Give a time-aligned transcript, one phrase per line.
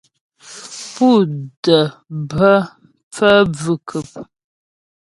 [0.93, 1.09] Pú
[1.63, 1.81] də́
[2.29, 2.51] bhə
[3.15, 4.07] phə́ bvʉ̀khʉm.